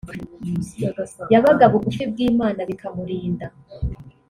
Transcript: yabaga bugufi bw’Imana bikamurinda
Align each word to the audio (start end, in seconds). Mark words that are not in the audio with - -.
yabaga 1.33 1.65
bugufi 1.71 2.03
bw’Imana 2.11 2.59
bikamurinda 2.69 3.45